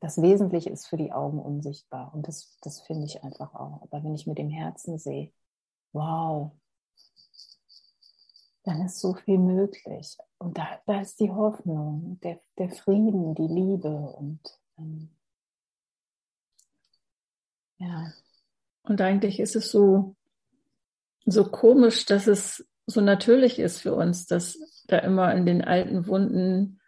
[0.00, 3.80] Das Wesentliche ist für die Augen unsichtbar und das, das finde ich einfach auch.
[3.82, 5.32] Aber wenn ich mit dem Herzen sehe,
[5.92, 6.52] wow,
[8.64, 10.16] dann ist so viel möglich.
[10.38, 14.40] Und da, da ist die Hoffnung, der, der Frieden, die Liebe und
[14.78, 15.10] ähm,
[17.78, 18.12] ja.
[18.82, 20.16] Und eigentlich ist es so,
[21.24, 26.06] so komisch, dass es so natürlich ist für uns, dass da immer in den alten
[26.06, 26.80] Wunden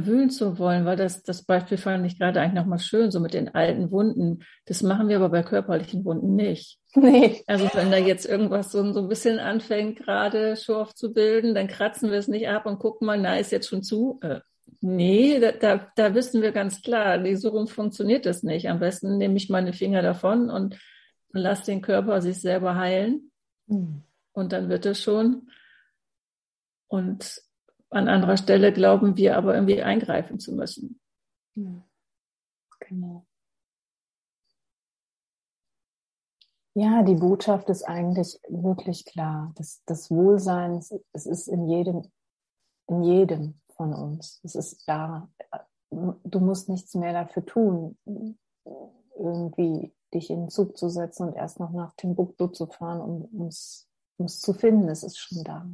[0.00, 3.34] wühlen zu wollen, weil das, das Beispiel fand ich gerade eigentlich nochmal schön, so mit
[3.34, 4.44] den alten Wunden.
[4.64, 6.78] Das machen wir aber bei körperlichen Wunden nicht.
[6.94, 7.42] Nee.
[7.46, 11.66] Also wenn da jetzt irgendwas so, so ein bisschen anfängt, gerade Schorf zu bilden, dann
[11.66, 14.20] kratzen wir es nicht ab und gucken mal, na, ist jetzt schon zu.
[14.20, 14.40] Äh,
[14.82, 18.68] nee, da, da, da wissen wir ganz klar, nee, so rum funktioniert das nicht.
[18.68, 20.78] Am besten nehme ich meine Finger davon und
[21.32, 23.30] lasse den Körper sich selber heilen.
[23.68, 24.02] Mhm.
[24.32, 25.48] Und dann wird es schon.
[26.92, 27.42] Und
[27.88, 31.00] an anderer Stelle glauben wir aber irgendwie eingreifen zu müssen.
[32.80, 33.26] Genau.
[36.74, 39.52] Ja, die Botschaft ist eigentlich wirklich klar.
[39.56, 40.82] Das, das Wohlsein,
[41.14, 42.12] es ist in jedem,
[42.88, 44.42] in jedem von uns.
[44.42, 45.30] Es ist da.
[45.90, 47.96] Du musst nichts mehr dafür tun,
[49.18, 53.46] irgendwie dich in den Zug zu setzen und erst noch nach Timbuktu zu fahren, um
[53.46, 54.90] es zu finden.
[54.90, 55.66] Es ist schon da.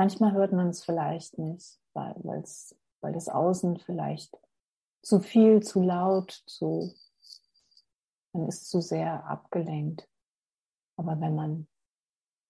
[0.00, 2.14] Manchmal hört man es vielleicht nicht, weil,
[3.02, 4.34] weil das Außen vielleicht
[5.02, 6.94] zu viel, zu laut, zu
[8.32, 10.08] man ist zu sehr abgelenkt.
[10.96, 11.68] Aber wenn man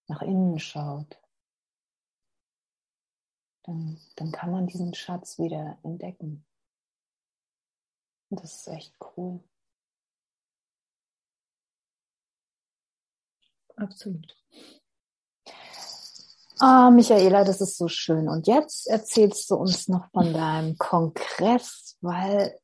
[0.07, 1.21] nach innen schaut,
[3.63, 6.45] dann, dann kann man diesen Schatz wieder entdecken.
[8.29, 9.43] Und das ist echt cool.
[13.75, 14.37] Absolut.
[16.63, 18.29] Ah, Michaela, das ist so schön.
[18.29, 22.55] Und jetzt erzählst du uns noch von deinem Kongress, weil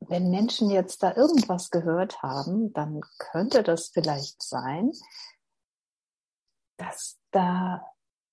[0.00, 4.90] wenn Menschen jetzt da irgendwas gehört haben, dann könnte das vielleicht sein,
[6.78, 7.86] dass da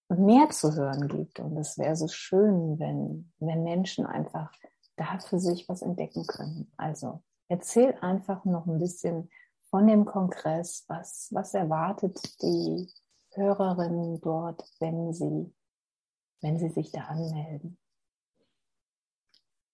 [0.09, 1.39] mehr zu hören gibt.
[1.39, 4.51] Und es wäre so schön, wenn, wenn Menschen einfach
[4.95, 6.71] da für sich was entdecken können.
[6.77, 9.29] Also erzähl einfach noch ein bisschen
[9.69, 10.83] von dem Kongress.
[10.87, 12.91] Was, was erwartet die
[13.35, 15.53] Hörerinnen dort, wenn sie,
[16.41, 17.77] wenn sie sich da anmelden?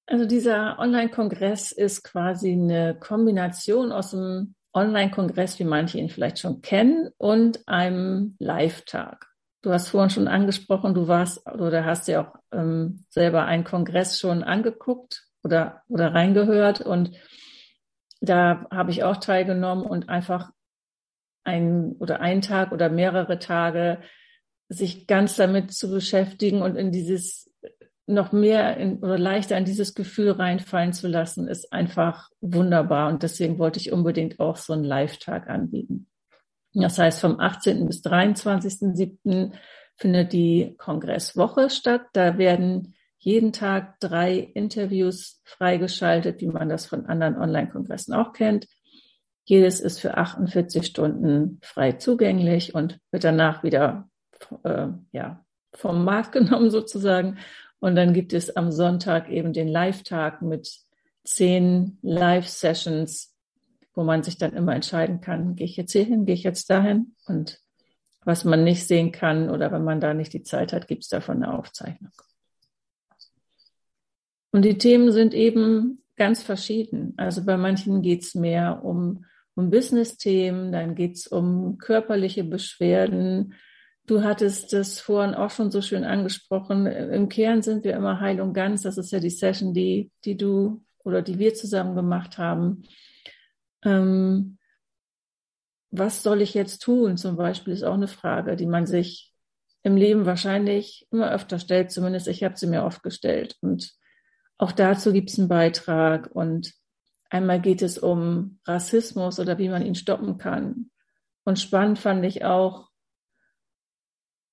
[0.07, 6.61] Also dieser Online-Kongress ist quasi eine Kombination aus einem Online-Kongress, wie manche ihn vielleicht schon
[6.61, 9.27] kennen, und einem Live-Tag.
[9.61, 14.19] Du hast vorhin schon angesprochen, du warst oder hast ja auch ähm, selber einen Kongress
[14.19, 17.11] schon angeguckt oder, oder reingehört und
[18.21, 20.51] da habe ich auch teilgenommen und einfach
[21.43, 23.99] ein oder ein Tag oder mehrere Tage
[24.69, 27.51] sich ganz damit zu beschäftigen und in dieses
[28.07, 33.09] noch mehr in, oder leichter in dieses Gefühl reinfallen zu lassen, ist einfach wunderbar.
[33.09, 36.07] Und deswegen wollte ich unbedingt auch so einen Live-Tag anbieten.
[36.73, 37.85] Das heißt, vom 18.
[37.85, 39.53] bis 23.07.
[39.97, 42.03] findet die Kongresswoche statt.
[42.13, 48.67] Da werden jeden Tag drei Interviews freigeschaltet, wie man das von anderen Online-Kongressen auch kennt.
[49.43, 54.09] Jedes ist für 48 Stunden frei zugänglich und wird danach wieder
[54.63, 57.37] äh, ja, vom Markt genommen sozusagen.
[57.79, 60.71] Und dann gibt es am Sonntag eben den Live-Tag mit
[61.23, 63.35] zehn Live-Sessions,
[63.93, 66.69] wo man sich dann immer entscheiden kann, gehe ich jetzt hier hin, gehe ich jetzt
[66.69, 67.15] dahin?
[67.25, 67.59] Und
[68.23, 71.09] was man nicht sehen kann oder wenn man da nicht die Zeit hat, gibt es
[71.09, 72.11] davon eine Aufzeichnung.
[74.51, 77.15] Und die Themen sind eben ganz verschieden.
[77.17, 83.55] Also bei manchen geht es mehr um, um Business-Themen, dann geht es um körperliche Beschwerden,
[84.05, 86.85] du hattest das vorhin auch schon so schön angesprochen.
[86.85, 88.83] Im Kern sind wir immer heil und ganz.
[88.83, 92.83] Das ist ja die Session, die, die du oder die wir zusammen gemacht haben.
[93.83, 94.59] Ähm,
[95.89, 97.17] was soll ich jetzt tun?
[97.17, 99.33] Zum Beispiel ist auch eine Frage, die man sich
[99.81, 101.89] im Leben wahrscheinlich immer öfter stellt.
[101.89, 103.55] Zumindest ich habe sie mir oft gestellt.
[103.61, 103.91] Und
[104.61, 106.29] auch dazu gibt es einen Beitrag.
[106.31, 106.73] Und
[107.31, 110.91] einmal geht es um Rassismus oder wie man ihn stoppen kann.
[111.43, 112.89] Und spannend fand ich auch,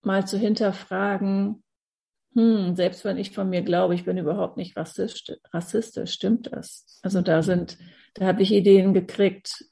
[0.03, 1.63] mal zu hinterfragen,
[2.35, 6.99] hm, selbst wenn ich von mir glaube, ich bin überhaupt nicht rassistisch, rassistisch stimmt das?
[7.03, 7.77] Also da sind,
[8.15, 9.67] da habe ich Ideen gekriegt,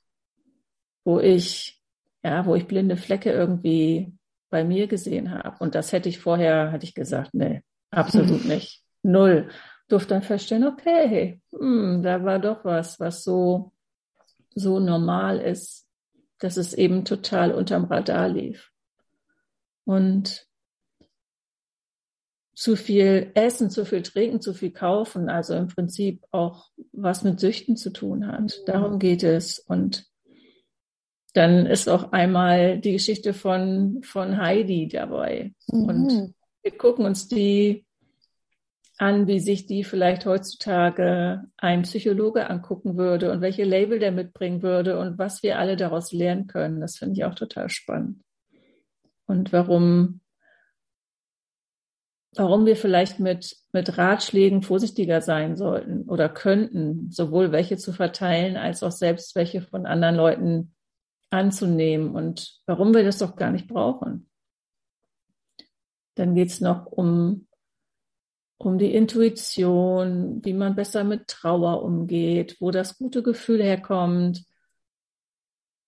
[1.05, 1.83] wo ich,
[2.22, 4.12] ja, wo ich blinde Flecke irgendwie
[4.51, 5.57] bei mir gesehen habe.
[5.61, 8.83] Und das hätte ich vorher, hätte ich gesagt, nee, absolut nicht.
[9.03, 9.49] Null.
[9.88, 13.72] Durfte dann feststellen, okay, hm, da war doch was, was so,
[14.55, 15.87] so normal ist,
[16.38, 18.72] dass es eben total unterm Radar lief.
[19.85, 20.46] Und
[22.57, 27.38] zu viel essen, zu viel trinken, zu viel kaufen, also im Prinzip auch was mit
[27.38, 28.40] Süchten zu tun hat.
[28.40, 28.64] Mhm.
[28.66, 29.59] Darum geht es.
[29.59, 30.07] Und
[31.35, 35.55] dann ist auch einmal die Geschichte von, von Heidi dabei.
[35.68, 35.85] Mhm.
[35.85, 37.86] Und wir gucken uns die
[38.98, 44.62] an, wie sich die vielleicht heutzutage ein Psychologe angucken würde und welche Label der mitbringen
[44.62, 46.80] würde und was wir alle daraus lernen können.
[46.80, 48.22] Das finde ich auch total spannend.
[49.26, 50.20] Und warum,
[52.35, 58.56] warum wir vielleicht mit, mit Ratschlägen vorsichtiger sein sollten oder könnten, sowohl welche zu verteilen
[58.56, 60.74] als auch selbst welche von anderen Leuten
[61.30, 64.30] anzunehmen und warum wir das doch gar nicht brauchen.
[66.14, 67.45] Dann geht es noch um,
[68.59, 74.45] um die Intuition, wie man besser mit Trauer umgeht, wo das gute Gefühl herkommt.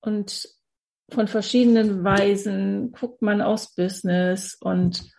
[0.00, 0.48] Und
[1.10, 5.10] von verschiedenen Weisen guckt man aus Business und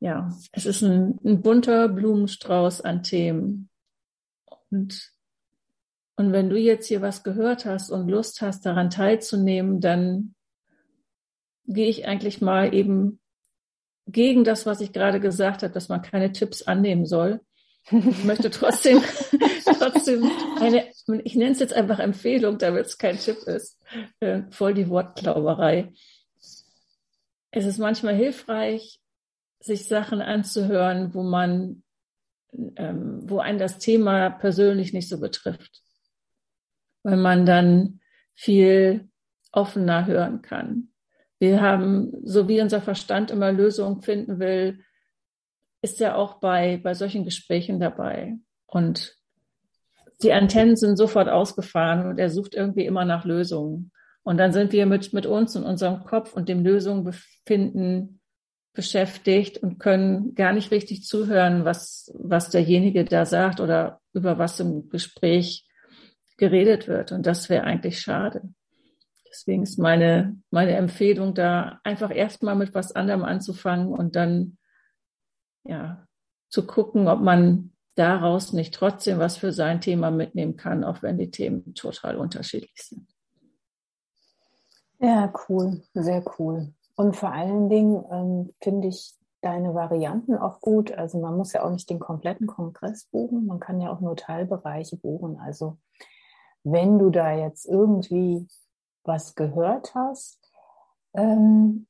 [0.00, 3.70] ja, es ist ein, ein bunter Blumenstrauß an Themen.
[4.70, 5.14] Und
[6.16, 10.34] und wenn du jetzt hier was gehört hast und Lust hast, daran teilzunehmen, dann
[11.66, 13.20] gehe ich eigentlich mal eben
[14.06, 17.40] gegen das, was ich gerade gesagt habe, dass man keine Tipps annehmen soll.
[17.90, 17.92] Ich
[18.24, 19.02] möchte trotzdem,
[19.64, 20.86] trotzdem eine,
[21.24, 23.78] ich nenne es jetzt einfach Empfehlung, damit es kein Tipp ist,
[24.20, 25.92] äh, voll die Wortklauberei.
[27.50, 29.00] Es ist manchmal hilfreich,
[29.60, 31.82] sich Sachen anzuhören, wo man,
[32.76, 35.84] ähm, wo einen das Thema persönlich nicht so betrifft
[37.04, 38.00] weil man dann
[38.34, 39.08] viel
[39.52, 40.88] offener hören kann.
[41.38, 44.80] Wir haben, so wie unser Verstand immer Lösungen finden will,
[45.82, 48.36] ist er auch bei, bei solchen Gesprächen dabei.
[48.66, 49.16] Und
[50.22, 53.90] die Antennen sind sofort ausgefahren und er sucht irgendwie immer nach Lösungen.
[54.22, 58.20] Und dann sind wir mit, mit uns und unserem Kopf und dem Lösungen befinden
[58.74, 64.58] beschäftigt und können gar nicht richtig zuhören, was, was derjenige da sagt oder über was
[64.58, 65.64] im Gespräch
[66.36, 67.12] geredet wird.
[67.12, 68.42] Und das wäre eigentlich schade.
[69.34, 74.58] Deswegen ist meine, meine Empfehlung da, einfach erstmal mit was anderem anzufangen und dann,
[75.64, 76.06] ja,
[76.48, 81.18] zu gucken, ob man daraus nicht trotzdem was für sein Thema mitnehmen kann, auch wenn
[81.18, 83.08] die Themen total unterschiedlich sind.
[85.00, 86.72] Ja, cool, sehr cool.
[86.94, 90.92] Und vor allen Dingen ähm, finde ich deine Varianten auch gut.
[90.92, 94.16] Also man muss ja auch nicht den kompletten Kongress buchen, man kann ja auch nur
[94.16, 95.40] Teilbereiche buchen.
[95.40, 95.78] Also
[96.62, 98.46] wenn du da jetzt irgendwie
[99.04, 100.40] was gehört hast,
[101.14, 101.86] ähm,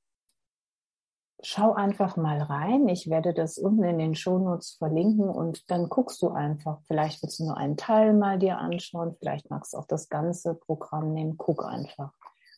[1.42, 2.88] schau einfach mal rein.
[2.88, 6.80] Ich werde das unten in den Shownotes verlinken und dann guckst du einfach.
[6.86, 10.54] Vielleicht willst du nur einen Teil mal dir anschauen, vielleicht magst du auch das ganze
[10.54, 11.36] Programm nehmen.
[11.36, 12.12] Guck einfach,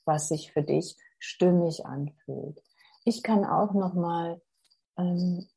[0.05, 2.63] was sich für dich stimmig anfühlt.
[3.05, 4.41] Ich kann auch noch mal,
[4.97, 5.49] ähm,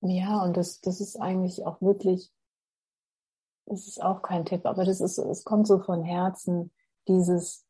[0.00, 2.32] ja, und das, das ist eigentlich auch wirklich
[3.70, 6.72] das ist auch kein Tipp, aber das ist, es kommt so von Herzen,
[7.06, 7.64] dieses,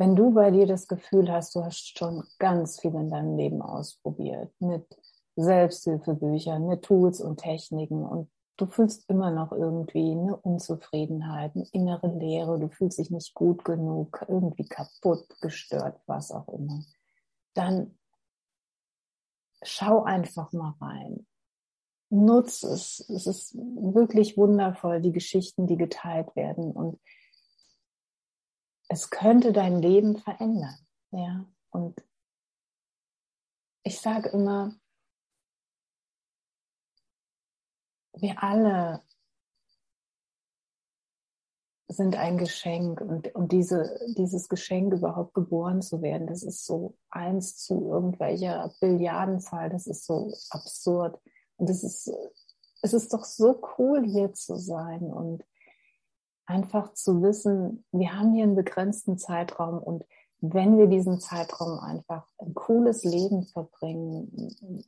[0.00, 3.60] wenn du bei dir das Gefühl hast, du hast schon ganz viel in deinem Leben
[3.60, 4.86] ausprobiert, mit
[5.36, 12.08] Selbsthilfebüchern, mit Tools und Techniken und du fühlst immer noch irgendwie eine Unzufriedenheit, eine innere
[12.18, 16.82] Leere, du fühlst dich nicht gut genug, irgendwie kaputt, gestört, was auch immer,
[17.52, 17.98] dann
[19.62, 21.26] schau einfach mal rein
[22.12, 23.08] nutz es.
[23.08, 26.72] Es ist wirklich wundervoll, die Geschichten, die geteilt werden.
[26.72, 26.98] Und
[28.90, 30.76] es könnte dein Leben verändern.
[31.12, 32.04] Ja, und
[33.84, 34.74] ich sage immer,
[38.14, 39.02] wir alle
[41.86, 46.96] sind ein Geschenk und, und diese, dieses Geschenk überhaupt geboren zu werden, das ist so
[47.10, 51.20] eins zu irgendwelcher Billiardenzahl, das ist so absurd.
[51.56, 52.12] Und es ist,
[52.82, 55.44] es ist doch so cool, hier zu sein und
[56.50, 60.04] einfach zu wissen, wir haben hier einen begrenzten Zeitraum und
[60.40, 64.84] wenn wir diesen Zeitraum einfach ein cooles Leben verbringen,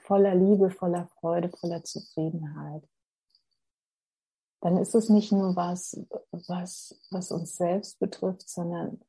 [0.00, 2.88] voller Liebe, voller Freude, voller Zufriedenheit,
[4.60, 6.00] dann ist es nicht nur was,
[6.46, 9.00] was, was uns selbst betrifft, sondern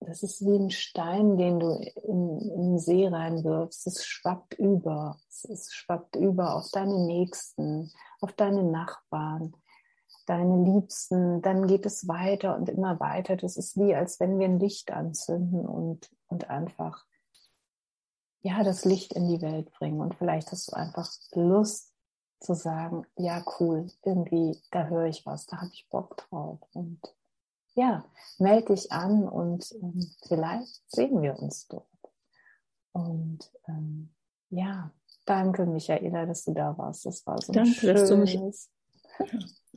[0.00, 1.70] das ist wie ein Stein, den du
[2.04, 3.86] in, in den See reinwirfst.
[3.86, 5.18] Es schwappt über.
[5.28, 9.54] Es schwappt über auf deine Nächsten, auf deine Nachbarn,
[10.28, 11.42] deine Liebsten.
[11.42, 13.36] Dann geht es weiter und immer weiter.
[13.36, 17.04] Das ist wie, als wenn wir ein Licht anzünden und, und einfach,
[18.40, 20.00] ja, das Licht in die Welt bringen.
[20.00, 21.92] Und vielleicht hast du einfach Lust
[22.40, 26.60] zu sagen, ja, cool, irgendwie, da höre ich was, da habe ich Bock drauf.
[26.72, 27.00] Und
[27.74, 28.04] ja,
[28.38, 31.86] melde dich an und ähm, vielleicht sehen wir uns dort.
[32.92, 34.10] Und ähm,
[34.50, 34.90] ja,
[35.26, 37.06] danke Michaela, dass du da warst.
[37.06, 38.70] Das war so danke, schönes...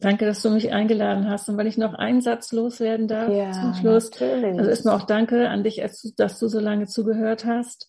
[0.01, 1.47] Danke, dass du mich eingeladen hast.
[1.47, 4.09] Und weil ich noch einen Satz loswerden darf ja, zum Schluss.
[4.09, 4.57] Natürlich.
[4.57, 5.81] Also erstmal auch danke an dich,
[6.17, 7.87] dass du so lange zugehört hast.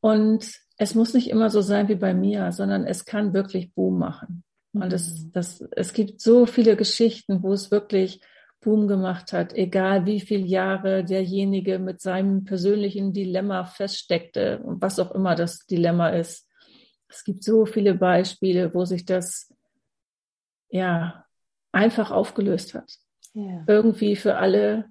[0.00, 0.44] Und
[0.76, 4.42] es muss nicht immer so sein wie bei mir, sondern es kann wirklich Boom machen.
[4.72, 5.32] Und es, mhm.
[5.32, 8.20] das, es gibt so viele Geschichten, wo es wirklich
[8.60, 14.98] Boom gemacht hat, egal wie viele Jahre derjenige mit seinem persönlichen Dilemma feststeckte und was
[14.98, 16.48] auch immer das Dilemma ist.
[17.08, 19.52] Es gibt so viele Beispiele, wo sich das
[20.70, 21.21] ja
[21.72, 22.98] einfach aufgelöst hat.
[23.34, 23.64] Ja.
[23.66, 24.90] Irgendwie für alle,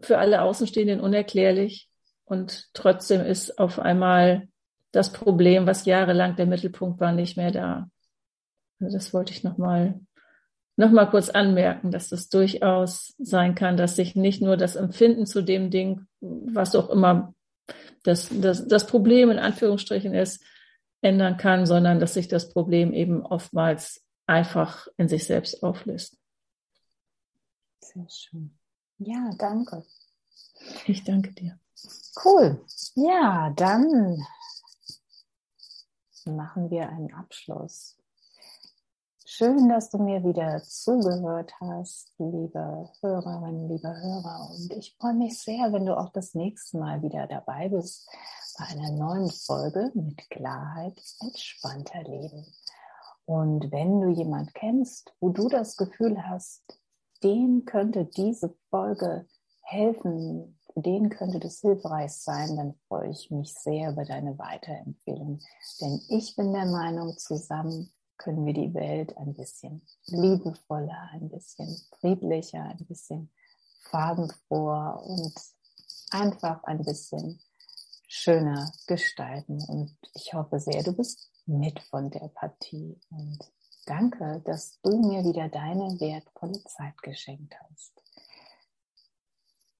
[0.00, 1.90] für alle Außenstehenden unerklärlich.
[2.24, 4.48] Und trotzdem ist auf einmal
[4.92, 7.90] das Problem, was jahrelang der Mittelpunkt war, nicht mehr da.
[8.80, 10.00] Also das wollte ich nochmal
[10.76, 15.26] noch mal kurz anmerken, dass das durchaus sein kann, dass sich nicht nur das Empfinden
[15.26, 17.34] zu dem Ding, was auch immer
[18.04, 20.42] das, das, das Problem in Anführungsstrichen ist,
[21.02, 26.18] ändern kann, sondern dass sich das Problem eben oftmals einfach in sich selbst auflöst.
[27.80, 28.58] Sehr schön.
[28.98, 29.84] Ja, danke.
[30.86, 31.58] Ich danke dir.
[32.24, 32.64] Cool.
[32.94, 34.24] Ja, dann
[36.24, 37.96] machen wir einen Abschluss.
[39.24, 44.50] Schön, dass du mir wieder zugehört hast, liebe Hörerinnen, liebe Hörer.
[44.50, 48.08] Und ich freue mich sehr, wenn du auch das nächste Mal wieder dabei bist
[48.58, 52.46] bei einer neuen Folge mit Klarheit entspannter Leben.
[53.24, 56.62] Und wenn du jemand kennst, wo du das Gefühl hast,
[57.22, 59.26] dem könnte diese Folge
[59.62, 65.40] helfen, für den könnte das hilfreich sein, dann freue ich mich sehr über deine Weiterempfehlung.
[65.80, 71.76] Denn ich bin der Meinung, zusammen können wir die Welt ein bisschen liebevoller, ein bisschen
[72.00, 73.30] friedlicher, ein bisschen
[73.90, 75.34] farbenfroher und
[76.10, 77.40] einfach ein bisschen
[78.06, 79.62] schöner gestalten.
[79.68, 82.98] Und ich hoffe sehr, du bist mit von der Partie.
[83.10, 83.38] Und
[83.86, 88.02] danke, dass du mir wieder deine wertvolle Zeit geschenkt hast.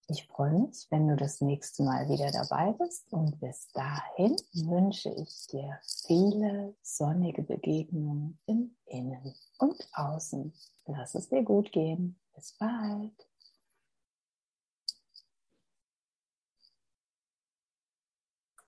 [0.08, 5.08] Ich freue mich, wenn du das nächste Mal wieder dabei bist und bis dahin wünsche
[5.08, 10.52] ich dir viele sonnige Begegnungen im Innen und Außen.
[10.86, 12.20] Lass es dir gut gehen.
[12.34, 13.31] Bis bald.